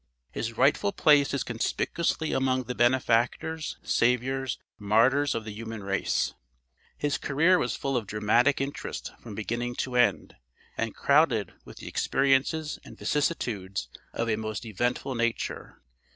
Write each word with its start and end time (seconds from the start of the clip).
His 0.31 0.57
rightful 0.57 0.93
place 0.93 1.31
is 1.31 1.43
conspicuously 1.43 2.33
among 2.33 2.63
the 2.63 2.73
benefactors, 2.73 3.77
saviours, 3.83 4.57
martyrs 4.79 5.35
of 5.35 5.45
the 5.45 5.53
human 5.53 5.83
race. 5.83 6.33
His 6.97 7.19
career 7.19 7.59
was 7.59 7.75
full 7.75 7.95
of 7.95 8.07
dramatic 8.07 8.59
interest 8.59 9.11
from 9.19 9.35
beginning 9.35 9.75
to 9.75 9.95
end, 9.95 10.37
and 10.75 10.95
crowded 10.95 11.53
with 11.65 11.77
the 11.77 11.87
experiences 11.87 12.79
and 12.83 12.97
vicissitudes 12.97 13.89
of 14.11 14.27
a 14.27 14.37
most 14.37 14.65
eventful 14.65 15.13
nature. 15.13 15.79